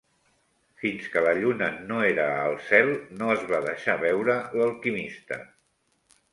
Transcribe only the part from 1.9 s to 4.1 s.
no era al cel no es va deixar